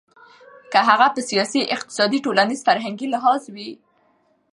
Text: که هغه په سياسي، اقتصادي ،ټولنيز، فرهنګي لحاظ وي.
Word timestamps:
که 0.71 0.79
هغه 0.89 1.07
په 1.15 1.21
سياسي، 1.29 1.61
اقتصادي 1.75 2.19
،ټولنيز، 2.25 2.59
فرهنګي 2.67 3.07
لحاظ 3.13 3.41
وي. 3.55 3.71